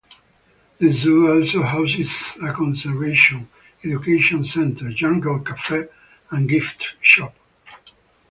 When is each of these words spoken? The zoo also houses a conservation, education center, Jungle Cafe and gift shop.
The 0.79 0.91
zoo 0.91 1.29
also 1.29 1.61
houses 1.61 2.35
a 2.41 2.51
conservation, 2.51 3.47
education 3.83 4.43
center, 4.43 4.89
Jungle 4.93 5.41
Cafe 5.41 5.89
and 6.31 6.49
gift 6.49 6.95
shop. 7.01 7.35